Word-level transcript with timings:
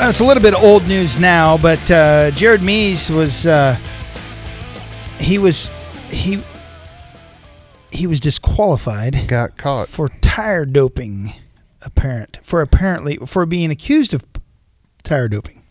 Well, 0.00 0.08
it's 0.08 0.20
a 0.20 0.24
little 0.24 0.42
bit 0.42 0.54
old 0.54 0.88
news 0.88 1.18
now, 1.18 1.58
but 1.58 1.90
uh, 1.90 2.30
Jared 2.30 2.62
Mees 2.62 3.10
was 3.10 3.46
uh, 3.46 3.76
he 5.18 5.36
was 5.36 5.70
he 6.08 6.42
he 7.90 8.06
was 8.06 8.18
disqualified 8.18 9.28
Got 9.28 9.58
caught. 9.58 9.88
for 9.88 10.08
tire 10.22 10.64
doping, 10.64 11.34
apparent 11.82 12.38
for 12.42 12.62
apparently 12.62 13.16
for 13.26 13.44
being 13.44 13.70
accused 13.70 14.14
of 14.14 14.24
tire 15.02 15.28
doping. 15.28 15.62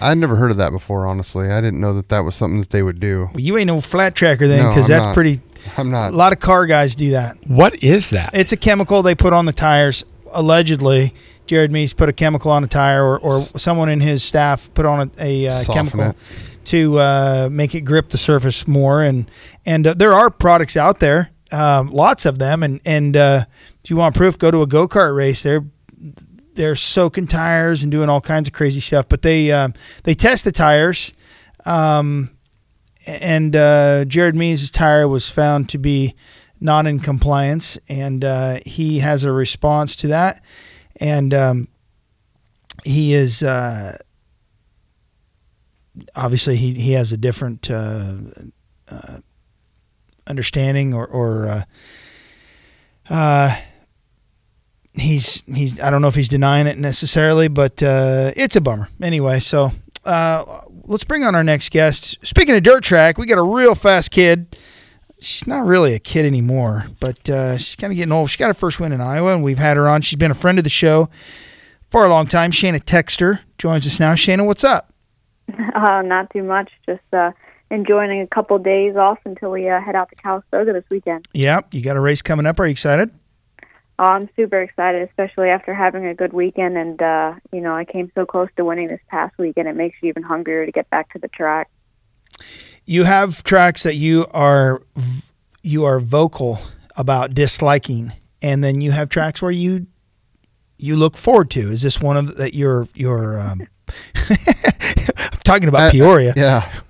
I'd 0.00 0.18
never 0.18 0.34
heard 0.34 0.50
of 0.50 0.56
that 0.56 0.70
before, 0.72 1.06
honestly. 1.06 1.48
I 1.48 1.60
didn't 1.60 1.80
know 1.80 1.94
that 1.94 2.08
that 2.08 2.24
was 2.24 2.34
something 2.34 2.58
that 2.60 2.70
they 2.70 2.82
would 2.82 2.98
do. 2.98 3.28
Well, 3.32 3.40
you 3.40 3.56
ain't 3.58 3.68
no 3.68 3.80
flat 3.80 4.16
tracker 4.16 4.48
then, 4.48 4.64
No, 4.64 4.68
because 4.70 4.90
I'm 4.90 4.96
that's 4.96 5.06
not. 5.06 5.14
pretty. 5.14 5.40
I'm 5.76 5.90
not 5.92 6.08
A 6.08 6.10
not. 6.10 6.14
lot 6.14 6.32
of 6.32 6.40
car 6.40 6.66
guys 6.66 6.96
do 6.96 7.10
that. 7.12 7.36
What 7.46 7.80
is 7.82 8.10
that? 8.10 8.30
It's 8.32 8.50
a 8.50 8.56
chemical 8.56 9.02
they 9.02 9.14
put 9.14 9.32
on 9.32 9.46
the 9.46 9.52
tires. 9.52 10.04
Allegedly, 10.32 11.14
Jared 11.48 11.72
Mees 11.72 11.94
put 11.94 12.08
a 12.08 12.12
chemical 12.12 12.50
on 12.50 12.62
a 12.62 12.66
tire, 12.66 13.02
or, 13.02 13.18
or 13.18 13.40
someone 13.40 13.88
in 13.88 14.00
his 14.00 14.22
staff 14.22 14.72
put 14.74 14.86
on 14.86 15.10
a, 15.18 15.46
a 15.46 15.50
uh, 15.50 15.64
chemical 15.64 16.00
it. 16.00 16.16
to 16.64 16.98
uh, 16.98 17.48
make 17.50 17.74
it 17.74 17.80
grip 17.80 18.10
the 18.10 18.18
surface 18.18 18.68
more. 18.68 19.02
And 19.02 19.30
and 19.66 19.86
uh, 19.86 19.94
there 19.94 20.12
are 20.12 20.30
products 20.30 20.76
out 20.76 21.00
there, 21.00 21.30
um, 21.50 21.88
lots 21.90 22.26
of 22.26 22.38
them. 22.38 22.62
And 22.62 22.80
and 22.84 23.16
uh, 23.16 23.44
if 23.82 23.90
you 23.90 23.96
want 23.96 24.14
proof, 24.14 24.38
go 24.38 24.50
to 24.50 24.62
a 24.62 24.66
go 24.66 24.86
kart 24.86 25.16
race. 25.16 25.42
They're 25.42 25.64
they're 26.54 26.74
soaking 26.74 27.28
tires 27.28 27.82
and 27.82 27.90
doing 27.90 28.08
all 28.08 28.20
kinds 28.20 28.48
of 28.48 28.52
crazy 28.52 28.80
stuff. 28.80 29.08
But 29.08 29.22
they 29.22 29.50
um, 29.50 29.72
they 30.04 30.14
test 30.14 30.44
the 30.44 30.52
tires. 30.52 31.12
Um, 31.64 32.30
and 33.06 33.56
uh, 33.56 34.04
Jared 34.04 34.36
Mees' 34.36 34.70
tire 34.70 35.08
was 35.08 35.30
found 35.30 35.70
to 35.70 35.78
be 35.78 36.14
not 36.60 36.86
in 36.86 36.98
compliance, 36.98 37.78
and 37.88 38.24
uh, 38.24 38.58
he 38.66 38.98
has 38.98 39.24
a 39.24 39.32
response 39.32 39.96
to 39.96 40.08
that, 40.08 40.42
and 41.00 41.32
um, 41.34 41.68
he 42.84 43.14
is 43.14 43.42
uh, 43.42 43.96
obviously 46.14 46.56
he, 46.56 46.74
he 46.74 46.92
has 46.92 47.12
a 47.12 47.16
different 47.16 47.70
uh, 47.70 48.14
uh, 48.90 49.18
understanding 50.26 50.94
or, 50.94 51.06
or 51.06 51.46
uh, 51.46 51.62
uh, 53.10 53.56
he's 54.94 55.42
he's 55.46 55.80
I 55.80 55.90
don't 55.90 56.02
know 56.02 56.08
if 56.08 56.14
he's 56.14 56.28
denying 56.28 56.66
it 56.66 56.78
necessarily, 56.78 57.48
but 57.48 57.82
uh, 57.82 58.32
it's 58.36 58.56
a 58.56 58.60
bummer 58.60 58.88
anyway. 59.00 59.38
So 59.40 59.72
let's 60.04 61.04
bring 61.04 61.24
on 61.24 61.34
our 61.34 61.44
next 61.44 61.70
guest. 61.70 62.18
Speaking 62.22 62.54
of 62.54 62.62
dirt 62.62 62.82
track, 62.82 63.18
we 63.18 63.26
got 63.26 63.38
a 63.38 63.42
real 63.42 63.74
fast 63.74 64.10
kid. 64.10 64.56
She's 65.20 65.46
not 65.46 65.66
really 65.66 65.94
a 65.94 65.98
kid 65.98 66.24
anymore, 66.24 66.86
but 67.00 67.28
uh, 67.28 67.56
she's 67.58 67.76
kind 67.76 67.92
of 67.92 67.96
getting 67.96 68.12
old. 68.12 68.30
She 68.30 68.38
got 68.38 68.46
her 68.46 68.54
first 68.54 68.78
win 68.78 68.92
in 68.92 69.00
Iowa, 69.00 69.34
and 69.34 69.42
we've 69.42 69.58
had 69.58 69.76
her 69.76 69.88
on. 69.88 70.00
She's 70.02 70.18
been 70.18 70.30
a 70.30 70.34
friend 70.34 70.58
of 70.58 70.64
the 70.64 70.70
show 70.70 71.08
for 71.86 72.04
a 72.04 72.08
long 72.08 72.26
time. 72.26 72.50
Shayna 72.50 72.78
Texter 72.78 73.40
joins 73.58 73.86
us 73.86 73.98
now. 73.98 74.14
Shayna, 74.14 74.46
what's 74.46 74.62
up? 74.62 74.92
Uh, 75.48 76.02
not 76.04 76.30
too 76.30 76.44
much. 76.44 76.70
Just 76.86 77.02
uh, 77.12 77.32
enjoying 77.70 78.20
a 78.20 78.26
couple 78.26 78.58
days 78.58 78.96
off 78.96 79.18
until 79.24 79.50
we 79.50 79.68
uh, 79.68 79.80
head 79.80 79.96
out 79.96 80.08
to 80.10 80.16
Calistoga 80.16 80.72
this 80.72 80.84
weekend. 80.90 81.26
Yeah, 81.32 81.60
you 81.72 81.82
got 81.82 81.96
a 81.96 82.00
race 82.00 82.22
coming 82.22 82.46
up. 82.46 82.60
Are 82.60 82.66
you 82.66 82.70
excited? 82.70 83.10
Oh, 84.00 84.04
I'm 84.04 84.28
super 84.36 84.60
excited, 84.60 85.08
especially 85.08 85.48
after 85.48 85.74
having 85.74 86.06
a 86.06 86.14
good 86.14 86.32
weekend. 86.32 86.78
And 86.78 87.02
uh, 87.02 87.34
you 87.52 87.60
know, 87.60 87.74
I 87.74 87.84
came 87.84 88.12
so 88.14 88.24
close 88.24 88.48
to 88.56 88.64
winning 88.64 88.88
this 88.88 89.00
past 89.08 89.36
weekend. 89.38 89.66
It 89.66 89.74
makes 89.74 89.96
you 90.00 90.08
even 90.08 90.22
hungrier 90.22 90.64
to 90.64 90.72
get 90.72 90.88
back 90.90 91.12
to 91.14 91.18
the 91.18 91.28
track. 91.28 91.68
You 92.88 93.04
have 93.04 93.44
tracks 93.44 93.82
that 93.82 93.96
you 93.96 94.24
are 94.32 94.80
you 95.62 95.84
are 95.84 96.00
vocal 96.00 96.58
about 96.96 97.34
disliking, 97.34 98.12
and 98.40 98.64
then 98.64 98.80
you 98.80 98.92
have 98.92 99.10
tracks 99.10 99.42
where 99.42 99.50
you 99.50 99.88
you 100.78 100.96
look 100.96 101.14
forward 101.18 101.50
to. 101.50 101.60
Is 101.70 101.82
this 101.82 102.00
one 102.00 102.16
of 102.16 102.28
the, 102.28 102.32
that 102.36 102.54
you're 102.54 102.88
you're 102.94 103.38
um, 103.38 103.60
I'm 104.30 104.36
talking 105.44 105.68
about 105.68 105.82
Uh, 105.82 105.86
uh, 105.88 105.90
Peoria? 105.90 106.32
Yeah. 106.34 106.80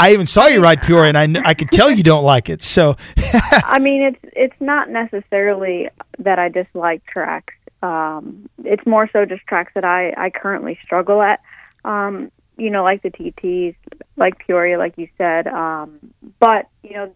I 0.00 0.14
even 0.14 0.26
saw 0.26 0.48
you 0.48 0.60
ride 0.60 0.82
Peoria, 0.82 1.10
and 1.10 1.16
I 1.18 1.28
kn- 1.28 1.46
I 1.46 1.54
could 1.54 1.70
tell 1.70 1.92
you 1.92 2.02
don't 2.02 2.24
like 2.24 2.48
it. 2.48 2.60
So 2.60 2.96
I 3.52 3.78
mean, 3.78 4.02
it's 4.02 4.18
it's 4.32 4.60
not 4.60 4.88
necessarily 4.90 5.90
that 6.18 6.40
I 6.40 6.48
dislike 6.48 7.06
tracks. 7.06 7.54
Um, 7.84 8.48
it's 8.64 8.84
more 8.84 9.08
so 9.12 9.24
just 9.26 9.46
tracks 9.46 9.70
that 9.76 9.84
I 9.84 10.12
I 10.16 10.30
currently 10.30 10.76
struggle 10.82 11.22
at. 11.22 11.38
Um, 11.84 12.32
you 12.60 12.70
know, 12.70 12.84
like 12.84 13.02
the 13.02 13.10
TTs, 13.10 13.74
like 14.16 14.38
Peoria, 14.38 14.78
like 14.78 14.98
you 14.98 15.08
said. 15.16 15.46
Um, 15.46 16.12
but 16.38 16.68
you 16.82 16.92
know, 16.92 17.14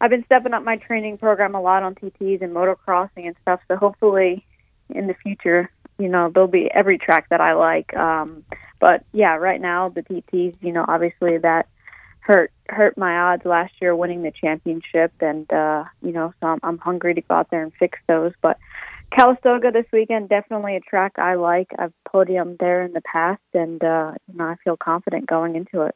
I've 0.00 0.10
been 0.10 0.24
stepping 0.24 0.52
up 0.52 0.62
my 0.62 0.76
training 0.76 1.18
program 1.18 1.54
a 1.54 1.60
lot 1.60 1.82
on 1.82 1.94
TTs 1.94 2.42
and 2.42 2.54
motocrossing 2.54 3.26
and 3.26 3.36
stuff. 3.42 3.60
So 3.68 3.76
hopefully, 3.76 4.46
in 4.90 5.06
the 5.06 5.14
future, 5.14 5.70
you 5.98 6.08
know, 6.08 6.30
there'll 6.32 6.48
be 6.48 6.70
every 6.72 6.98
track 6.98 7.28
that 7.30 7.40
I 7.40 7.54
like. 7.54 7.96
Um, 7.96 8.44
but 8.78 9.04
yeah, 9.12 9.36
right 9.36 9.60
now 9.60 9.88
the 9.88 10.02
TTs, 10.02 10.56
you 10.60 10.72
know, 10.72 10.84
obviously 10.86 11.38
that 11.38 11.66
hurt 12.20 12.52
hurt 12.68 12.98
my 12.98 13.16
odds 13.16 13.46
last 13.46 13.72
year 13.80 13.96
winning 13.96 14.22
the 14.22 14.30
championship, 14.30 15.12
and 15.20 15.50
uh, 15.52 15.84
you 16.02 16.12
know, 16.12 16.34
so 16.40 16.46
I'm, 16.46 16.60
I'm 16.62 16.78
hungry 16.78 17.14
to 17.14 17.22
go 17.22 17.34
out 17.34 17.50
there 17.50 17.62
and 17.62 17.72
fix 17.78 17.98
those. 18.06 18.32
But 18.42 18.58
Calistoga 19.10 19.72
this 19.72 19.86
weekend 19.92 20.28
definitely 20.28 20.76
a 20.76 20.80
track 20.80 21.12
I 21.18 21.34
like. 21.34 21.70
I've 21.78 21.92
podiumed 22.06 22.58
there 22.58 22.82
in 22.82 22.92
the 22.92 23.00
past, 23.00 23.42
and 23.54 23.82
uh, 23.82 24.12
you 24.30 24.38
know, 24.38 24.44
I 24.44 24.56
feel 24.62 24.76
confident 24.76 25.26
going 25.26 25.56
into 25.56 25.82
it. 25.82 25.94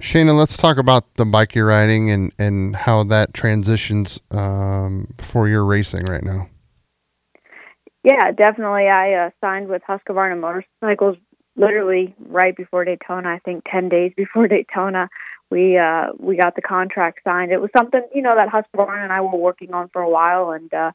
Shayna, 0.00 0.36
let's 0.36 0.56
talk 0.56 0.78
about 0.78 1.14
the 1.16 1.26
bike 1.26 1.54
you're 1.54 1.66
riding 1.66 2.10
and, 2.10 2.32
and 2.38 2.74
how 2.74 3.04
that 3.04 3.34
transitions 3.34 4.20
um, 4.30 5.08
for 5.18 5.48
your 5.48 5.64
racing 5.64 6.06
right 6.06 6.22
now. 6.22 6.48
Yeah, 8.02 8.32
definitely. 8.32 8.88
I 8.88 9.12
uh, 9.14 9.30
signed 9.40 9.68
with 9.68 9.82
Husqvarna 9.88 10.40
Motorcycles 10.40 11.18
literally 11.56 12.14
right 12.18 12.56
before 12.56 12.84
Daytona. 12.84 13.28
I 13.28 13.38
think 13.40 13.64
ten 13.70 13.88
days 13.88 14.12
before 14.16 14.48
Daytona, 14.48 15.08
we 15.50 15.76
uh, 15.76 16.08
we 16.18 16.36
got 16.36 16.56
the 16.56 16.62
contract 16.62 17.20
signed. 17.24 17.52
It 17.52 17.60
was 17.60 17.70
something 17.76 18.02
you 18.14 18.22
know 18.22 18.34
that 18.34 18.48
Husqvarna 18.48 19.02
and 19.02 19.12
I 19.12 19.20
were 19.20 19.36
working 19.36 19.74
on 19.74 19.88
for 19.88 20.02
a 20.02 20.08
while, 20.08 20.52
and 20.52 20.72
uh, 20.72 20.92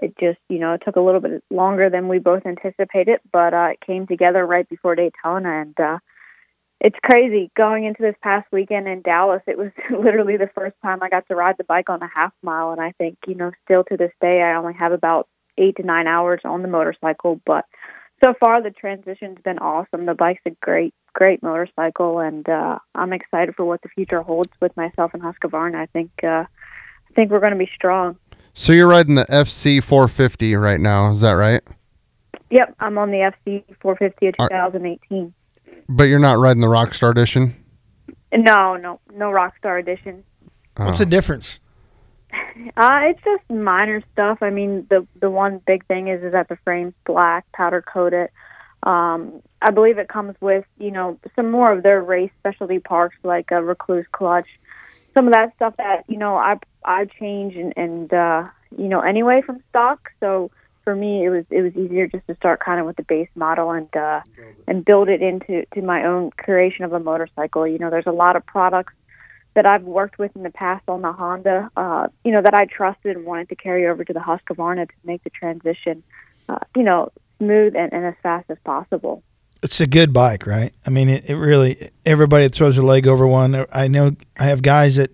it 0.00 0.16
just 0.18 0.38
you 0.48 0.58
know 0.58 0.74
it 0.74 0.82
took 0.84 0.96
a 0.96 1.00
little 1.00 1.20
bit 1.20 1.42
longer 1.50 1.90
than 1.90 2.08
we 2.08 2.18
both 2.18 2.46
anticipated, 2.46 3.20
but 3.32 3.54
uh, 3.54 3.68
it 3.72 3.80
came 3.84 4.06
together 4.06 4.44
right 4.44 4.68
before 4.68 4.94
Daytona, 4.94 5.60
and 5.60 5.78
uh, 5.78 5.98
it's 6.80 6.98
crazy 7.02 7.50
going 7.56 7.84
into 7.84 8.02
this 8.02 8.16
past 8.22 8.46
weekend 8.52 8.88
in 8.88 9.02
Dallas. 9.02 9.42
It 9.46 9.58
was 9.58 9.70
literally 9.90 10.36
the 10.36 10.50
first 10.54 10.76
time 10.82 11.02
I 11.02 11.08
got 11.08 11.28
to 11.28 11.36
ride 11.36 11.56
the 11.58 11.64
bike 11.64 11.90
on 11.90 12.02
a 12.02 12.10
half 12.12 12.32
mile, 12.42 12.72
and 12.72 12.80
I 12.80 12.92
think 12.92 13.18
you 13.26 13.34
know 13.34 13.52
still 13.64 13.84
to 13.84 13.96
this 13.96 14.12
day 14.20 14.42
I 14.42 14.56
only 14.56 14.74
have 14.74 14.92
about 14.92 15.28
eight 15.58 15.76
to 15.76 15.82
nine 15.82 16.06
hours 16.06 16.40
on 16.44 16.62
the 16.62 16.68
motorcycle, 16.68 17.40
but 17.44 17.64
so 18.22 18.34
far 18.38 18.62
the 18.62 18.70
transition's 18.70 19.38
been 19.42 19.58
awesome. 19.58 20.06
The 20.06 20.14
bike's 20.14 20.42
a 20.46 20.50
great, 20.62 20.94
great 21.14 21.42
motorcycle, 21.42 22.18
and 22.18 22.48
uh, 22.48 22.78
I'm 22.94 23.12
excited 23.12 23.54
for 23.54 23.64
what 23.64 23.82
the 23.82 23.88
future 23.88 24.22
holds 24.22 24.52
with 24.60 24.76
myself 24.76 25.12
and 25.14 25.22
Husqvarna. 25.22 25.76
I 25.76 25.86
think, 25.86 26.10
uh, 26.22 26.44
I 26.44 27.14
think 27.14 27.30
we're 27.30 27.40
going 27.40 27.52
to 27.52 27.58
be 27.58 27.70
strong. 27.74 28.16
So 28.54 28.72
you're 28.72 28.88
riding 28.88 29.14
the 29.14 29.26
FC 29.30 29.82
450 29.82 30.54
right 30.56 30.80
now, 30.80 31.10
is 31.10 31.20
that 31.20 31.32
right? 31.32 31.60
Yep, 32.50 32.74
I'm 32.80 32.98
on 32.98 33.10
the 33.10 33.18
FC 33.18 33.62
450 33.80 34.26
of 34.28 34.36
2018. 34.36 35.32
But 35.88 36.04
you're 36.04 36.18
not 36.18 36.38
riding 36.38 36.60
the 36.60 36.68
Rockstar 36.68 37.10
Edition? 37.10 37.56
No, 38.32 38.76
no, 38.76 39.00
no 39.12 39.30
Rockstar 39.30 39.80
Edition. 39.80 40.24
what's 40.76 40.98
the 40.98 41.06
difference? 41.06 41.60
Uh, 42.76 43.00
it's 43.04 43.20
just 43.24 43.42
minor 43.50 44.02
stuff. 44.12 44.38
I 44.40 44.50
mean, 44.50 44.86
the 44.88 45.04
the 45.20 45.28
one 45.28 45.60
big 45.66 45.84
thing 45.86 46.06
is 46.06 46.22
is 46.22 46.30
that 46.30 46.48
the 46.48 46.56
frame's 46.62 46.94
black, 47.04 47.44
powder 47.52 47.82
coated. 47.82 48.28
Um, 48.84 49.42
I 49.60 49.72
believe 49.72 49.98
it 49.98 50.08
comes 50.08 50.36
with 50.40 50.64
you 50.78 50.92
know 50.92 51.18
some 51.34 51.50
more 51.50 51.72
of 51.72 51.82
their 51.82 52.00
race 52.00 52.30
specialty 52.38 52.78
parts 52.78 53.16
like 53.24 53.50
a 53.50 53.54
Rekluse 53.54 54.06
clutch, 54.12 54.46
some 55.16 55.26
of 55.26 55.34
that 55.34 55.54
stuff 55.56 55.74
that 55.78 56.04
you 56.08 56.18
know 56.18 56.36
I 56.36 56.58
I 56.84 57.06
change 57.06 57.56
and 57.56 57.72
and 57.76 58.12
uh, 58.12 58.44
you 58.76 58.88
know 58.88 59.00
anyway 59.00 59.42
from 59.44 59.62
stock. 59.70 60.10
So 60.20 60.50
for 60.84 60.94
me, 60.94 61.24
it 61.24 61.30
was 61.30 61.44
it 61.50 61.62
was 61.62 61.74
easier 61.76 62.06
just 62.06 62.26
to 62.26 62.34
start 62.36 62.60
kind 62.60 62.80
of 62.80 62.86
with 62.86 62.96
the 62.96 63.02
base 63.02 63.28
model 63.34 63.70
and 63.70 63.94
uh, 63.96 64.20
and 64.66 64.84
build 64.84 65.08
it 65.08 65.22
into 65.22 65.64
to 65.74 65.82
my 65.82 66.04
own 66.04 66.30
creation 66.32 66.84
of 66.84 66.92
a 66.92 67.00
motorcycle. 67.00 67.66
You 67.66 67.78
know, 67.78 67.90
there's 67.90 68.06
a 68.06 68.12
lot 68.12 68.36
of 68.36 68.44
products 68.46 68.94
that 69.54 69.68
I've 69.68 69.82
worked 69.82 70.18
with 70.18 70.34
in 70.36 70.42
the 70.42 70.50
past 70.50 70.84
on 70.88 71.02
the 71.02 71.12
Honda, 71.12 71.70
uh, 71.76 72.06
you 72.24 72.30
know, 72.32 72.40
that 72.40 72.54
I 72.54 72.66
trusted 72.66 73.16
and 73.16 73.26
wanted 73.26 73.48
to 73.48 73.56
carry 73.56 73.86
over 73.88 74.04
to 74.04 74.12
the 74.12 74.20
Husqvarna 74.20 74.88
to 74.88 74.94
make 75.04 75.24
the 75.24 75.30
transition, 75.30 76.04
uh, 76.48 76.58
you 76.76 76.84
know, 76.84 77.10
smooth 77.38 77.74
and, 77.74 77.92
and 77.92 78.04
as 78.06 78.14
fast 78.22 78.48
as 78.48 78.58
possible. 78.64 79.22
It's 79.62 79.80
a 79.80 79.86
good 79.86 80.12
bike, 80.12 80.46
right? 80.46 80.72
I 80.86 80.90
mean, 80.90 81.08
it, 81.08 81.28
it 81.28 81.36
really 81.36 81.90
everybody 82.06 82.48
throws 82.48 82.76
their 82.76 82.84
leg 82.84 83.06
over 83.06 83.26
one. 83.26 83.66
I 83.72 83.88
know 83.88 84.16
I 84.38 84.44
have 84.44 84.62
guys 84.62 84.96
that 84.96 85.10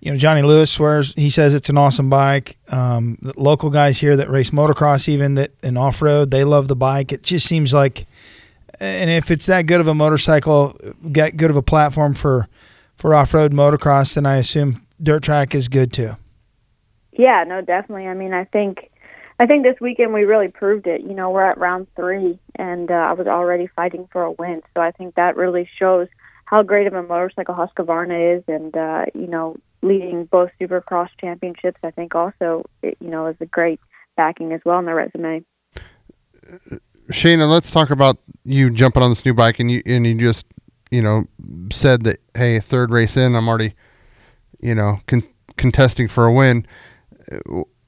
you 0.00 0.10
know 0.10 0.16
Johnny 0.18 0.42
Lewis 0.42 0.70
swears 0.70 1.14
he 1.14 1.30
says 1.30 1.54
it's 1.54 1.68
an 1.68 1.78
awesome 1.78 2.10
bike. 2.10 2.58
Um, 2.68 3.18
local 3.36 3.70
guys 3.70 3.98
here 3.98 4.16
that 4.16 4.30
race 4.30 4.50
motocross, 4.50 5.08
even 5.08 5.34
that 5.34 5.52
and 5.62 5.78
off 5.78 6.02
road, 6.02 6.30
they 6.30 6.44
love 6.44 6.66
the 6.68 6.76
bike. 6.76 7.12
It 7.12 7.22
just 7.22 7.46
seems 7.46 7.72
like, 7.72 8.06
and 8.80 9.10
if 9.10 9.30
it's 9.30 9.46
that 9.46 9.66
good 9.66 9.80
of 9.80 9.86
a 9.86 9.94
motorcycle, 9.94 10.76
get 11.12 11.36
good 11.36 11.50
of 11.50 11.56
a 11.56 11.62
platform 11.62 12.14
for 12.14 12.48
for 12.94 13.14
off 13.14 13.32
road 13.32 13.52
motocross, 13.52 14.14
then 14.14 14.26
I 14.26 14.38
assume 14.38 14.84
dirt 15.00 15.22
track 15.22 15.54
is 15.54 15.68
good 15.68 15.92
too. 15.92 16.16
Yeah, 17.12 17.44
no, 17.46 17.60
definitely. 17.60 18.06
I 18.06 18.14
mean, 18.14 18.32
I 18.32 18.44
think 18.44 18.90
I 19.40 19.46
think 19.46 19.62
this 19.62 19.80
weekend 19.80 20.12
we 20.12 20.24
really 20.24 20.48
proved 20.48 20.86
it. 20.86 21.02
You 21.02 21.14
know, 21.14 21.30
we're 21.30 21.44
at 21.44 21.58
round 21.58 21.86
three, 21.94 22.38
and 22.56 22.90
uh, 22.90 22.94
I 22.94 23.12
was 23.12 23.26
already 23.26 23.68
fighting 23.68 24.08
for 24.10 24.22
a 24.22 24.32
win. 24.32 24.62
So 24.74 24.82
I 24.82 24.90
think 24.90 25.14
that 25.14 25.36
really 25.36 25.68
shows 25.78 26.08
how 26.44 26.62
great 26.62 26.86
of 26.86 26.94
a 26.94 27.02
motorcycle 27.02 27.54
Husqvarna 27.54 28.38
is, 28.38 28.44
and 28.48 28.76
uh, 28.76 29.04
you 29.14 29.28
know, 29.28 29.56
leading 29.82 30.24
both 30.24 30.50
Supercross 30.60 31.08
championships. 31.20 31.78
I 31.84 31.92
think 31.92 32.14
also, 32.16 32.64
it, 32.82 32.96
you 33.00 33.10
know, 33.10 33.26
is 33.26 33.36
a 33.40 33.46
great 33.46 33.80
backing 34.16 34.52
as 34.52 34.60
well 34.64 34.80
in 34.80 34.86
the 34.86 34.94
resume. 34.94 35.44
Shayna, 37.12 37.48
let's 37.48 37.70
talk 37.70 37.90
about 37.90 38.18
you 38.44 38.70
jumping 38.70 39.02
on 39.02 39.10
this 39.10 39.24
new 39.24 39.34
bike, 39.34 39.60
and 39.60 39.70
you 39.70 39.82
and 39.86 40.04
you 40.04 40.18
just 40.18 40.46
you 40.90 41.00
know 41.00 41.26
said 41.70 42.02
that 42.04 42.16
hey, 42.34 42.58
third 42.58 42.90
race 42.90 43.16
in, 43.16 43.36
I'm 43.36 43.48
already 43.48 43.74
you 44.60 44.74
know 44.74 45.00
con- 45.06 45.28
contesting 45.56 46.08
for 46.08 46.26
a 46.26 46.32
win 46.32 46.66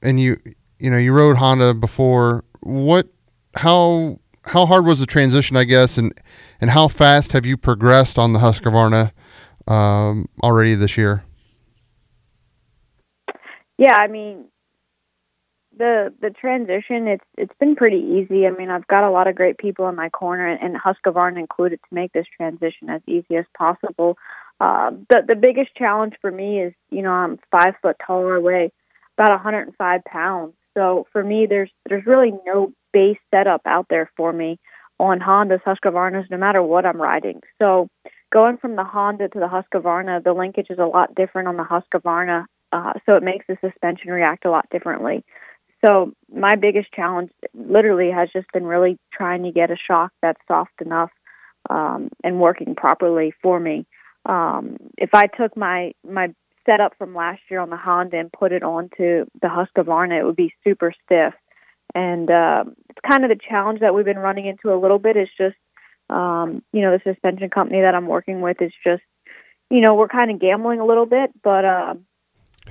and 0.01 0.19
you 0.19 0.37
you 0.81 0.89
know 0.89 0.97
you 0.97 1.13
rode 1.13 1.37
Honda 1.37 1.73
before. 1.73 2.43
What 2.61 3.07
how 3.55 4.19
how 4.45 4.65
hard 4.65 4.85
was 4.85 4.99
the 4.99 5.05
transition? 5.05 5.55
I 5.55 5.63
guess 5.63 5.97
and 5.97 6.13
and 6.59 6.69
how 6.69 6.87
fast 6.87 7.31
have 7.33 7.45
you 7.45 7.57
progressed 7.57 8.17
on 8.17 8.33
the 8.33 8.39
Husqvarna 8.39 9.11
um, 9.67 10.27
already 10.43 10.75
this 10.75 10.97
year? 10.97 11.23
Yeah, 13.77 13.95
I 13.95 14.07
mean 14.07 14.45
the 15.77 16.13
the 16.21 16.29
transition 16.29 17.07
it's 17.07 17.23
it's 17.37 17.53
been 17.59 17.75
pretty 17.75 17.97
easy. 17.97 18.45
I 18.45 18.51
mean, 18.51 18.69
I've 18.69 18.87
got 18.87 19.03
a 19.03 19.11
lot 19.11 19.27
of 19.27 19.35
great 19.35 19.57
people 19.57 19.87
in 19.87 19.95
my 19.95 20.09
corner, 20.09 20.47
and, 20.47 20.75
Husqvarna 20.75 21.39
included, 21.39 21.79
to 21.89 21.95
make 21.95 22.11
this 22.13 22.27
transition 22.37 22.89
as 22.89 23.01
easy 23.07 23.35
as 23.37 23.45
possible. 23.57 24.17
Uh, 24.59 24.91
the 25.09 25.21
the 25.27 25.35
biggest 25.35 25.75
challenge 25.75 26.13
for 26.21 26.31
me 26.31 26.61
is, 26.61 26.73
you 26.89 27.01
know, 27.01 27.11
I'm 27.11 27.39
five 27.51 27.75
foot 27.81 27.97
taller, 28.05 28.39
weigh 28.39 28.71
about 29.17 29.31
105 29.31 30.03
pounds. 30.05 30.53
So 30.77 31.07
for 31.11 31.23
me, 31.23 31.47
there's 31.47 31.71
there's 31.87 32.05
really 32.05 32.33
no 32.45 32.71
base 32.93 33.17
setup 33.33 33.61
out 33.65 33.87
there 33.89 34.09
for 34.17 34.31
me 34.31 34.59
on 34.99 35.19
Hondas, 35.19 35.63
Husqvarnas, 35.63 36.29
no 36.29 36.37
matter 36.37 36.61
what 36.61 36.85
I'm 36.85 37.01
riding. 37.01 37.41
So 37.59 37.89
going 38.31 38.57
from 38.57 38.75
the 38.75 38.83
Honda 38.83 39.29
to 39.29 39.39
the 39.39 39.47
Husqvarna, 39.47 40.23
the 40.23 40.33
linkage 40.33 40.67
is 40.69 40.79
a 40.79 40.85
lot 40.85 41.15
different 41.15 41.47
on 41.47 41.57
the 41.57 41.63
Husqvarna, 41.63 42.45
uh, 42.71 42.93
so 43.05 43.15
it 43.15 43.23
makes 43.23 43.45
the 43.47 43.57
suspension 43.61 44.11
react 44.11 44.45
a 44.45 44.51
lot 44.51 44.67
differently. 44.69 45.23
So 45.85 46.13
my 46.31 46.55
biggest 46.55 46.91
challenge, 46.93 47.31
literally, 47.55 48.11
has 48.11 48.29
just 48.31 48.47
been 48.53 48.65
really 48.65 48.97
trying 49.11 49.43
to 49.43 49.51
get 49.51 49.71
a 49.71 49.75
shock 49.75 50.11
that's 50.21 50.39
soft 50.47 50.79
enough 50.79 51.09
um, 51.69 52.09
and 52.23 52.39
working 52.39 52.75
properly 52.75 53.33
for 53.41 53.59
me. 53.59 53.87
Um, 54.25 54.77
if 54.97 55.09
I 55.13 55.25
took 55.25 55.57
my 55.57 55.93
my 56.07 56.33
setup 56.65 56.97
from 56.97 57.15
last 57.15 57.41
year 57.49 57.59
on 57.59 57.69
the 57.69 57.77
Honda 57.77 58.17
and 58.17 58.31
put 58.31 58.51
it 58.51 58.63
onto 58.63 59.25
the 59.41 59.47
Husqvarna, 59.47 60.19
it 60.19 60.25
would 60.25 60.35
be 60.35 60.53
super 60.63 60.93
stiff. 61.05 61.33
And 61.93 62.29
uh, 62.29 62.63
it's 62.89 62.99
kind 63.07 63.23
of 63.23 63.29
the 63.29 63.39
challenge 63.49 63.81
that 63.81 63.93
we've 63.93 64.05
been 64.05 64.19
running 64.19 64.45
into 64.45 64.73
a 64.73 64.79
little 64.79 64.99
bit. 64.99 65.17
Is 65.17 65.27
just, 65.37 65.57
um, 66.09 66.63
you 66.71 66.81
know, 66.81 66.97
the 66.97 67.01
suspension 67.03 67.49
company 67.49 67.81
that 67.81 67.95
I'm 67.95 68.07
working 68.07 68.41
with 68.41 68.61
is 68.61 68.71
just, 68.85 69.03
you 69.69 69.81
know, 69.81 69.95
we're 69.95 70.07
kind 70.07 70.31
of 70.31 70.39
gambling 70.39 70.79
a 70.79 70.85
little 70.85 71.05
bit. 71.05 71.31
But 71.43 71.65
uh, 71.65 71.93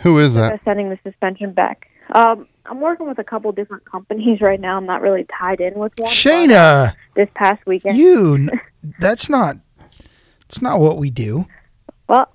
who 0.01 0.19
is 0.19 0.35
that? 0.37 0.63
Sending 0.63 0.89
the 0.89 0.99
suspension 1.03 1.53
back. 1.53 1.89
Um, 2.15 2.49
I'm 2.67 2.81
working 2.81 3.09
with 3.09 3.19
a 3.19 3.25
couple 3.25 3.53
different 3.53 3.85
companies 3.85 4.41
right 4.41 4.61
now. 4.61 4.77
I'm 4.77 4.87
not 4.87 5.03
really 5.03 5.27
tied 5.39 5.61
in 5.61 5.75
with 5.75 5.93
one. 5.99 6.11
Shayna, 6.11 6.95
this 7.15 7.29
past 7.35 7.65
weekend, 7.67 7.97
you. 7.97 8.51
That's 9.01 9.29
not. 9.29 9.57
It's 10.47 10.63
not 10.63 10.81
what 10.81 10.97
we 10.97 11.11
do. 11.11 11.45
Well, 12.09 12.33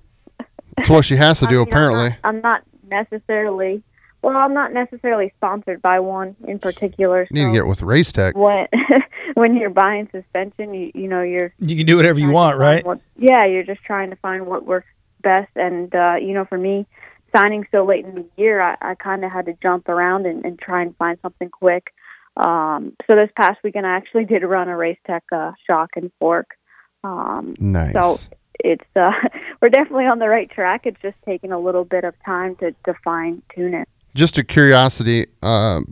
that's 0.76 0.88
what 0.88 1.04
she 1.04 1.16
has 1.16 1.40
to 1.40 1.46
do, 1.46 1.56
I 1.56 1.58
mean, 1.58 1.68
apparently. 1.68 2.16
I'm 2.24 2.40
not, 2.40 2.62
I'm 2.82 2.90
not, 2.90 3.10
necessarily. 3.10 3.82
Well, 4.22 4.36
I'm 4.36 4.54
not 4.54 4.72
necessarily 4.72 5.32
sponsored 5.36 5.80
by 5.82 6.00
one 6.00 6.34
in 6.46 6.58
particular. 6.58 7.26
You 7.30 7.44
need 7.44 7.50
to 7.50 7.52
get 7.52 7.66
with 7.66 7.82
Race 7.82 8.10
Tech. 8.12 8.36
When 8.36 8.66
when 9.34 9.56
you're 9.56 9.70
buying 9.70 10.08
suspension, 10.10 10.74
you 10.74 10.90
you 10.94 11.08
know 11.08 11.22
you're 11.22 11.52
you 11.60 11.76
can 11.76 11.86
do 11.86 11.96
whatever 11.96 12.18
you 12.18 12.30
want, 12.30 12.58
right? 12.58 12.84
What, 12.84 13.00
yeah, 13.16 13.46
you're 13.46 13.62
just 13.62 13.82
trying 13.82 14.10
to 14.10 14.16
find 14.16 14.46
what 14.46 14.66
works 14.66 14.88
best. 15.22 15.50
And 15.54 15.94
uh, 15.94 16.16
you 16.20 16.32
know, 16.32 16.44
for 16.44 16.58
me, 16.58 16.86
signing 17.34 17.66
so 17.70 17.84
late 17.84 18.04
in 18.04 18.14
the 18.14 18.26
year, 18.36 18.60
I, 18.60 18.76
I 18.80 18.94
kind 18.94 19.24
of 19.24 19.30
had 19.30 19.46
to 19.46 19.54
jump 19.62 19.88
around 19.88 20.26
and, 20.26 20.44
and 20.44 20.58
try 20.58 20.82
and 20.82 20.96
find 20.96 21.18
something 21.22 21.50
quick. 21.50 21.92
Um, 22.36 22.94
so 23.06 23.16
this 23.16 23.30
past 23.36 23.58
weekend, 23.64 23.86
I 23.86 23.96
actually 23.96 24.24
did 24.32 24.42
run 24.42 24.68
a 24.68 24.76
Race 24.76 24.98
Tech 25.06 25.24
uh, 25.32 25.52
shock 25.66 25.90
and 25.96 26.10
fork. 26.18 26.56
Um, 27.04 27.54
nice. 27.58 27.92
So 27.92 28.18
it's 28.66 28.84
uh, 28.96 29.12
we're 29.62 29.68
definitely 29.68 30.06
on 30.06 30.18
the 30.18 30.28
right 30.28 30.50
track. 30.50 30.82
It's 30.84 31.00
just 31.00 31.16
taking 31.24 31.52
a 31.52 31.58
little 31.58 31.84
bit 31.84 32.04
of 32.04 32.14
time 32.24 32.56
to, 32.56 32.72
to 32.84 32.94
fine 33.04 33.42
tune 33.54 33.74
it. 33.74 33.88
Just 34.14 34.38
a 34.38 34.44
curiosity, 34.44 35.26
um, 35.42 35.86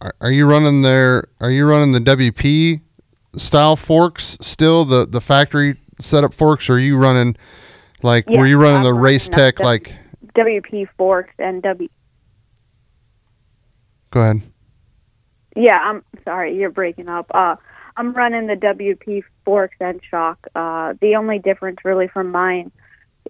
are, 0.00 0.14
are, 0.20 0.30
you 0.30 0.46
running 0.46 0.82
there? 0.82 1.24
Are 1.40 1.50
you 1.50 1.66
running 1.66 1.92
the 1.92 1.98
WP 1.98 2.80
style 3.36 3.76
forks 3.76 4.38
still? 4.40 4.84
The 4.84 5.06
the 5.06 5.20
factory 5.20 5.76
setup 5.98 6.32
forks? 6.32 6.70
Or 6.70 6.74
are 6.74 6.78
you 6.78 6.96
running 6.96 7.36
like? 8.02 8.28
were 8.28 8.46
you 8.46 8.58
running 8.58 8.78
I'm 8.78 8.84
the 8.84 8.94
Race 8.94 9.28
Tech 9.28 9.56
w- 9.56 9.66
like 9.66 9.94
WP 10.34 10.88
forks 10.96 11.34
and 11.38 11.62
W? 11.62 11.88
Go 14.10 14.20
ahead. 14.20 14.42
Yeah, 15.56 15.78
I'm 15.78 16.04
sorry, 16.24 16.56
you're 16.56 16.70
breaking 16.70 17.08
up. 17.08 17.26
Uh, 17.34 17.56
I'm 17.96 18.12
running 18.12 18.46
the 18.46 18.54
WP 18.56 19.22
forks 19.44 19.76
and 19.80 20.00
shock. 20.08 20.46
Uh, 20.54 20.94
the 21.00 21.16
only 21.16 21.38
difference 21.38 21.78
really 21.84 22.08
from 22.08 22.30
mine 22.30 22.72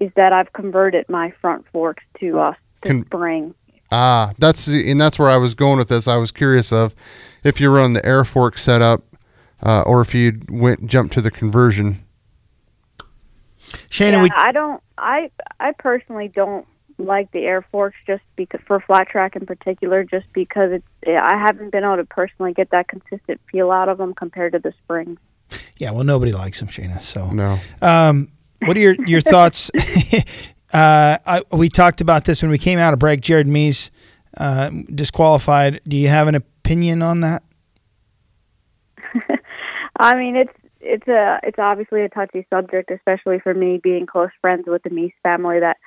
is 0.01 0.11
that 0.17 0.33
I've 0.33 0.53
converted 0.53 1.09
my 1.09 1.33
front 1.41 1.67
forks 1.73 2.03
to 2.21 2.39
uh, 2.41 2.55
to 2.83 2.89
Con- 2.89 3.05
spring. 3.07 3.55
Ah, 3.93 4.33
that's 4.39 4.67
and 4.67 5.01
that's 5.01 5.19
where 5.19 5.29
I 5.29 5.37
was 5.37 5.55
going 5.55 5.79
with 5.79 5.89
this. 5.89 6.09
I 6.09 6.17
was 6.17 6.31
curious 6.31 6.73
of 6.73 6.95
if 7.45 7.61
you 7.61 7.71
run 7.71 7.93
the 7.93 8.05
air 8.05 8.25
fork 8.25 8.57
setup 8.59 9.03
uh, 9.63 9.83
or 9.87 10.01
if 10.01 10.15
you 10.15 10.41
went 10.49 10.87
jump 10.87 11.13
to 11.13 11.21
the 11.21 11.31
conversion. 11.31 12.05
Shannon, 13.91 14.15
yeah, 14.15 14.23
we- 14.23 14.31
I 14.35 14.53
don't. 14.53 14.83
I 14.99 15.31
I 15.61 15.73
personally 15.79 16.29
don't 16.29 16.67
like 16.99 17.31
the 17.33 17.41
air 17.41 17.63
forks 17.73 17.97
just 18.07 18.23
because 18.37 18.61
for 18.63 18.81
flat 18.81 19.09
track 19.09 19.37
in 19.37 19.47
particular 19.47 20.05
just 20.05 20.27
because 20.33 20.71
it's 20.73 20.87
I 21.07 21.37
haven't 21.37 21.71
been 21.71 21.85
able 21.85 21.97
to 21.97 22.05
personally 22.05 22.53
get 22.53 22.71
that 22.71 22.89
consistent 22.89 23.41
feel 23.51 23.71
out 23.71 23.89
of 23.89 23.99
them 23.99 24.15
compared 24.15 24.53
to 24.53 24.59
the 24.59 24.73
springs. 24.85 25.19
Yeah, 25.79 25.91
well 25.91 26.05
nobody 26.05 26.33
likes 26.33 26.61
them, 26.61 26.69
Shayna. 26.69 27.01
So 27.01 27.31
No. 27.31 27.59
Um, 27.83 28.29
what 28.65 28.77
are 28.77 28.81
your 28.81 28.95
your 29.07 29.21
thoughts 29.33 29.71
uh, 30.73 31.19
I, 31.25 31.43
we 31.53 31.69
talked 31.69 32.01
about 32.01 32.25
this 32.25 32.43
when 32.43 32.51
we 32.51 32.59
came 32.59 32.79
out 32.79 32.93
of 32.93 32.99
break 32.99 33.21
Jared 33.21 33.47
Mees 33.47 33.91
uh, 34.37 34.71
disqualified. 34.93 35.81
Do 35.87 35.97
you 35.97 36.09
have 36.09 36.29
an 36.29 36.35
opinion 36.35 37.03
on 37.03 37.21
that? 37.21 37.43
I 39.99 40.17
mean, 40.17 40.37
it's 40.37 40.53
it's 40.81 41.09
a 41.09 41.41
it's 41.43 41.59
obviously 41.59 42.03
a 42.03 42.09
touchy 42.09 42.47
subject, 42.51 42.91
especially 42.91 43.39
for 43.39 43.55
me 43.55 43.79
being 43.83 44.07
close 44.07 44.31
friends 44.41 44.65
with 44.67 44.83
the 44.83 44.91
Mees 44.91 45.13
family 45.23 45.61
that 45.61 45.79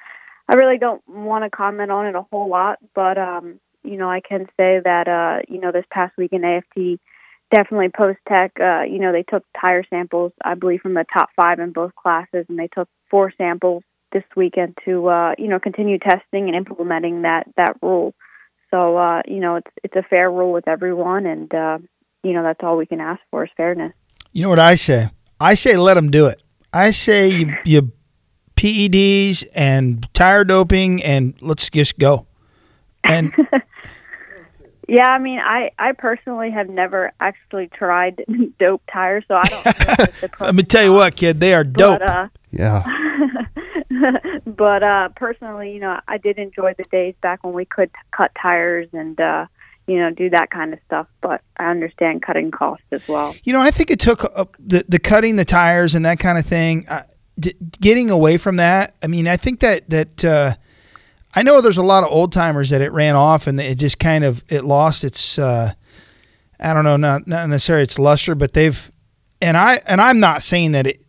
I 0.49 0.55
really 0.55 0.77
don't 0.77 1.01
want 1.07 1.43
to 1.43 1.49
comment 1.49 1.91
on 1.91 2.05
it 2.05 2.15
a 2.15 2.21
whole 2.21 2.49
lot, 2.49 2.79
but 2.95 3.17
um, 3.17 3.59
you 3.83 3.97
know, 3.97 4.09
I 4.09 4.21
can 4.21 4.45
say 4.57 4.79
that 4.83 5.07
uh, 5.07 5.41
you 5.47 5.59
know, 5.59 5.71
this 5.71 5.85
past 5.91 6.17
week 6.17 6.33
in 6.33 6.43
AFT, 6.43 6.99
definitely 7.53 7.89
post 7.89 8.19
tech, 8.27 8.51
uh, 8.59 8.81
you 8.81 8.99
know, 8.99 9.11
they 9.11 9.23
took 9.23 9.43
tire 9.59 9.83
samples, 9.89 10.31
I 10.43 10.55
believe, 10.55 10.81
from 10.81 10.93
the 10.93 11.05
top 11.11 11.29
five 11.35 11.59
in 11.59 11.71
both 11.71 11.95
classes, 11.95 12.45
and 12.49 12.57
they 12.57 12.67
took 12.67 12.89
four 13.09 13.33
samples 13.37 13.83
this 14.11 14.23
weekend 14.35 14.77
to 14.85 15.07
uh, 15.07 15.33
you 15.37 15.47
know 15.47 15.59
continue 15.59 15.97
testing 15.99 16.47
and 16.47 16.55
implementing 16.55 17.23
that 17.23 17.47
that 17.57 17.75
rule. 17.81 18.13
So 18.71 18.97
uh, 18.97 19.21
you 19.27 19.39
know, 19.39 19.55
it's 19.55 19.71
it's 19.83 19.95
a 19.95 20.03
fair 20.03 20.31
rule 20.31 20.51
with 20.51 20.67
everyone, 20.67 21.25
and 21.25 21.53
uh, 21.53 21.77
you 22.23 22.33
know, 22.33 22.43
that's 22.43 22.59
all 22.63 22.77
we 22.77 22.85
can 22.85 23.01
ask 23.01 23.21
for 23.31 23.45
is 23.45 23.51
fairness. 23.57 23.93
You 24.31 24.43
know 24.43 24.49
what 24.49 24.59
I 24.59 24.75
say? 24.75 25.09
I 25.39 25.53
say 25.53 25.77
let 25.77 25.95
them 25.95 26.11
do 26.11 26.27
it. 26.27 26.43
I 26.73 26.91
say 26.91 27.29
you 27.29 27.55
you 27.65 27.91
PEDs 28.57 29.47
and 29.55 30.11
tire 30.13 30.43
doping, 30.43 31.03
and 31.03 31.33
let's 31.41 31.69
just 31.69 31.97
go. 31.97 32.25
And 33.03 33.33
yeah, 34.87 35.07
I 35.07 35.19
mean, 35.19 35.39
I 35.39 35.71
I 35.79 35.93
personally 35.93 36.51
have 36.51 36.67
never 36.67 37.11
actually 37.19 37.67
tried 37.67 38.23
dope 38.59 38.81
tires, 38.91 39.23
so 39.27 39.35
I 39.35 39.47
don't. 39.47 40.31
Let 40.41 40.55
me 40.55 40.63
tell 40.63 40.83
you 40.83 40.93
what, 40.93 41.15
kid, 41.15 41.39
they 41.39 41.53
are 41.53 41.63
dope. 41.63 41.99
But, 41.99 42.09
uh, 42.09 42.27
yeah. 42.51 42.83
but 44.45 44.83
uh, 44.83 45.09
personally, 45.15 45.73
you 45.73 45.79
know, 45.79 45.99
I 46.07 46.17
did 46.17 46.37
enjoy 46.37 46.73
the 46.77 46.83
days 46.85 47.15
back 47.21 47.43
when 47.43 47.53
we 47.53 47.65
could 47.65 47.91
cut 48.11 48.31
tires 48.35 48.89
and 48.91 49.19
uh, 49.19 49.45
you 49.87 49.97
know, 49.97 50.11
do 50.11 50.29
that 50.29 50.51
kind 50.51 50.73
of 50.73 50.79
stuff. 50.85 51.07
But 51.21 51.41
I 51.57 51.71
understand 51.71 52.21
cutting 52.21 52.51
costs 52.51 52.85
as 52.91 53.07
well. 53.07 53.33
You 53.43 53.53
know, 53.53 53.61
I 53.61 53.71
think 53.71 53.89
it 53.89 53.99
took 53.99 54.23
uh, 54.23 54.45
the 54.59 54.85
the 54.87 54.99
cutting 54.99 55.37
the 55.37 55.45
tires 55.45 55.95
and 55.95 56.05
that 56.05 56.19
kind 56.19 56.37
of 56.37 56.45
thing, 56.45 56.85
uh, 56.89 57.03
d- 57.39 57.55
getting 57.79 58.09
away 58.09 58.37
from 58.37 58.57
that. 58.57 58.95
I 59.03 59.07
mean, 59.07 59.27
I 59.27 59.37
think 59.37 59.59
that 59.61 59.89
that 59.89 60.25
uh, 60.25 60.53
I 61.33 61.43
know 61.43 61.61
there's 61.61 61.77
a 61.77 61.83
lot 61.83 62.03
of 62.03 62.11
old 62.11 62.31
timers 62.31 62.69
that 62.71 62.81
it 62.81 62.91
ran 62.91 63.15
off 63.15 63.47
and 63.47 63.59
it 63.59 63.77
just 63.77 63.99
kind 63.99 64.23
of 64.23 64.43
it 64.49 64.63
lost 64.63 65.03
its. 65.03 65.39
Uh, 65.39 65.73
I 66.59 66.73
don't 66.73 66.83
know, 66.83 66.97
not 66.97 67.27
not 67.27 67.47
necessarily 67.49 67.83
its 67.83 67.99
luster, 67.99 68.33
but 68.35 68.53
they've 68.53 68.91
and 69.41 69.55
I 69.55 69.81
and 69.85 70.01
I'm 70.01 70.19
not 70.19 70.41
saying 70.41 70.71
that 70.73 70.87
it. 70.87 71.01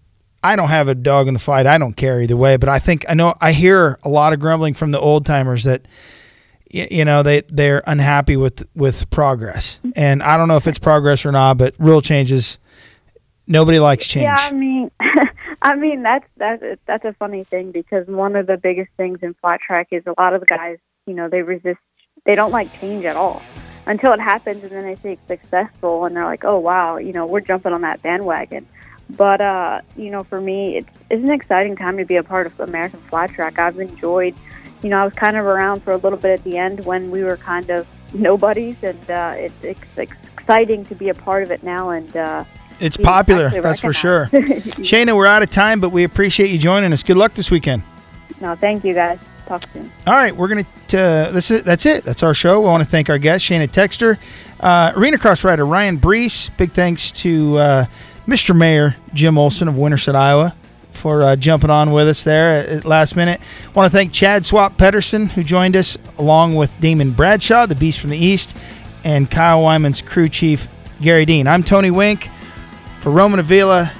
I 0.42 0.54
don't 0.54 0.68
have 0.68 0.86
a 0.86 0.94
dog 0.94 1.26
in 1.26 1.34
the 1.34 1.40
fight. 1.40 1.66
I 1.66 1.78
don't 1.78 1.96
care 1.96 2.22
either 2.22 2.36
way, 2.36 2.56
but 2.58 2.68
I 2.68 2.78
think 2.78 3.04
I 3.08 3.14
know 3.14 3.34
I 3.40 3.52
hear 3.52 3.98
a 4.04 4.08
lot 4.08 4.32
of 4.32 4.38
grumbling 4.38 4.74
from 4.74 4.92
the 4.92 5.00
old 5.00 5.26
timers 5.26 5.64
that 5.64 5.88
you 6.70 7.04
know 7.04 7.22
they 7.22 7.42
they're 7.48 7.82
unhappy 7.86 8.36
with 8.36 8.66
with 8.74 9.08
progress 9.10 9.78
and 9.96 10.22
i 10.22 10.36
don't 10.36 10.48
know 10.48 10.56
if 10.56 10.66
it's 10.66 10.78
progress 10.78 11.24
or 11.24 11.32
not 11.32 11.56
but 11.56 11.74
rule 11.78 12.00
changes 12.02 12.58
nobody 13.46 13.78
likes 13.78 14.06
change 14.06 14.24
yeah 14.24 14.36
i 14.38 14.52
mean 14.52 14.90
i 15.62 15.74
mean 15.74 16.02
that's 16.02 16.26
that's 16.36 16.62
that's 16.86 17.04
a 17.04 17.12
funny 17.14 17.44
thing 17.44 17.70
because 17.70 18.06
one 18.06 18.36
of 18.36 18.46
the 18.46 18.56
biggest 18.56 18.90
things 18.96 19.18
in 19.22 19.34
flat 19.34 19.60
track 19.60 19.88
is 19.90 20.02
a 20.06 20.14
lot 20.18 20.34
of 20.34 20.40
the 20.40 20.46
guys 20.46 20.78
you 21.06 21.14
know 21.14 21.28
they 21.28 21.42
resist 21.42 21.80
they 22.24 22.34
don't 22.34 22.52
like 22.52 22.72
change 22.80 23.04
at 23.04 23.16
all 23.16 23.42
until 23.86 24.12
it 24.12 24.20
happens 24.20 24.62
and 24.62 24.72
then 24.72 24.82
they 24.82 24.96
see 24.96 25.10
it's 25.10 25.26
successful 25.26 26.04
and 26.04 26.16
they're 26.16 26.24
like 26.24 26.44
oh 26.44 26.58
wow 26.58 26.96
you 26.96 27.12
know 27.12 27.26
we're 27.26 27.40
jumping 27.40 27.72
on 27.72 27.82
that 27.82 28.02
bandwagon 28.02 28.66
but 29.10 29.40
uh 29.40 29.80
you 29.96 30.10
know 30.10 30.22
for 30.24 30.40
me 30.40 30.76
it's 30.76 30.90
it's 31.10 31.22
an 31.22 31.30
exciting 31.30 31.76
time 31.76 31.96
to 31.96 32.04
be 32.04 32.16
a 32.16 32.22
part 32.22 32.46
of 32.46 32.60
american 32.60 33.00
flat 33.00 33.30
track 33.30 33.58
i've 33.58 33.78
enjoyed 33.78 34.34
you 34.82 34.90
know, 34.90 34.98
I 34.98 35.04
was 35.04 35.14
kind 35.14 35.36
of 35.36 35.44
around 35.44 35.82
for 35.82 35.92
a 35.92 35.96
little 35.96 36.18
bit 36.18 36.38
at 36.38 36.44
the 36.44 36.56
end 36.56 36.84
when 36.84 37.10
we 37.10 37.24
were 37.24 37.36
kind 37.36 37.68
of 37.70 37.86
nobodies, 38.12 38.76
and 38.82 39.10
uh, 39.10 39.34
it, 39.36 39.52
it's 39.62 39.98
exciting 39.98 40.84
to 40.86 40.94
be 40.94 41.08
a 41.08 41.14
part 41.14 41.42
of 41.42 41.50
it 41.50 41.62
now. 41.62 41.90
And 41.90 42.16
uh, 42.16 42.44
it's 42.80 42.96
popular, 42.96 43.50
that's 43.60 43.80
for 43.80 43.92
sure. 43.92 44.26
Shayna, 44.32 45.14
we're 45.16 45.26
out 45.26 45.42
of 45.42 45.50
time, 45.50 45.80
but 45.80 45.90
we 45.90 46.04
appreciate 46.04 46.50
you 46.50 46.58
joining 46.58 46.92
us. 46.92 47.02
Good 47.02 47.16
luck 47.16 47.34
this 47.34 47.50
weekend. 47.50 47.82
No, 48.40 48.54
thank 48.54 48.84
you 48.84 48.94
guys. 48.94 49.18
Talk 49.46 49.62
soon. 49.72 49.90
All 50.06 50.14
right, 50.14 50.34
we're 50.36 50.48
gonna. 50.48 50.60
Uh, 50.60 51.30
this 51.30 51.50
is 51.50 51.62
that's 51.62 51.86
it. 51.86 52.04
That's 52.04 52.22
our 52.22 52.34
show. 52.34 52.62
I 52.62 52.66
want 52.66 52.82
to 52.82 52.88
thank 52.88 53.08
our 53.10 53.18
guest 53.18 53.44
Shayna 53.44 53.66
Texter, 53.68 54.18
uh, 54.60 54.92
arena 54.94 55.18
cross 55.18 55.44
rider 55.44 55.64
Ryan 55.64 55.98
Breece. 55.98 56.54
Big 56.56 56.72
thanks 56.72 57.10
to 57.12 57.56
uh, 57.56 57.84
Mr. 58.26 58.56
Mayor 58.56 58.96
Jim 59.14 59.38
Olson 59.38 59.68
of 59.68 59.76
Winterset, 59.76 60.14
Iowa 60.14 60.54
for 60.90 61.22
uh, 61.22 61.36
jumping 61.36 61.70
on 61.70 61.92
with 61.92 62.08
us 62.08 62.24
there 62.24 62.66
at 62.68 62.84
last 62.84 63.16
minute. 63.16 63.40
Want 63.74 63.90
to 63.90 63.96
thank 63.96 64.12
Chad 64.12 64.44
Swap 64.44 64.76
Pedersen, 64.76 65.26
who 65.26 65.42
joined 65.42 65.76
us, 65.76 65.96
along 66.18 66.56
with 66.56 66.78
Damon 66.80 67.12
Bradshaw, 67.12 67.66
the 67.66 67.74
Beast 67.74 68.00
from 68.00 68.10
the 68.10 68.18
East, 68.18 68.56
and 69.04 69.30
Kyle 69.30 69.62
Wyman's 69.62 70.02
crew 70.02 70.28
chief, 70.28 70.68
Gary 71.00 71.24
Dean. 71.24 71.46
I'm 71.46 71.62
Tony 71.62 71.90
Wink. 71.90 72.28
For 73.08 73.14
Roman 73.14 73.40
Avila, 73.40 73.90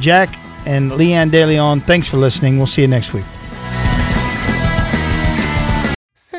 Jack, 0.00 0.34
and 0.66 0.90
Leanne 0.90 1.30
DeLeon, 1.30 1.84
thanks 1.84 2.08
for 2.08 2.16
listening. 2.16 2.56
We'll 2.56 2.66
see 2.66 2.82
you 2.82 2.88
next 2.88 3.12
week. 3.12 3.24